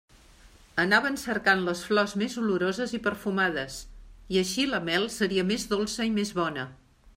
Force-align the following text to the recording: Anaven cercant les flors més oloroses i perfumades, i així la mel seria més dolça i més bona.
Anaven 0.83 1.17
cercant 1.23 1.59
les 1.65 1.83
flors 1.89 2.15
més 2.21 2.37
oloroses 2.45 2.95
i 2.99 3.01
perfumades, 3.09 3.77
i 4.37 4.41
així 4.43 4.67
la 4.73 4.83
mel 4.89 5.09
seria 5.19 5.47
més 5.53 5.67
dolça 5.75 6.11
i 6.11 6.15
més 6.19 6.37
bona. 6.43 6.69